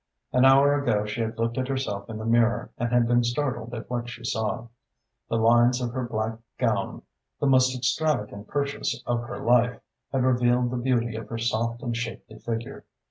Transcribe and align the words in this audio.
An 0.33 0.45
hour 0.45 0.73
ago 0.81 1.05
she 1.05 1.21
had 1.21 1.37
looked 1.37 1.59
at 1.59 1.67
herself 1.67 2.09
in 2.09 2.17
the 2.17 2.25
mirror 2.25 2.71
and 2.79 2.91
had 2.91 3.07
been 3.07 3.23
startled 3.23 3.71
at 3.75 3.87
what 3.87 4.09
she 4.09 4.23
saw. 4.23 4.67
The 5.29 5.35
lines 5.35 5.79
of 5.79 5.91
her 5.91 6.07
black 6.07 6.39
gown, 6.57 7.03
the 7.39 7.45
most 7.45 7.77
extravagant 7.77 8.47
purchase 8.47 8.99
of 9.05 9.21
her 9.21 9.37
life, 9.37 9.79
had 10.11 10.23
revealed 10.23 10.71
the 10.71 10.77
beauty 10.77 11.15
of 11.17 11.29
her 11.29 11.37
soft 11.37 11.83
and 11.83 11.95
shapely 11.95 12.39
figure. 12.39 12.83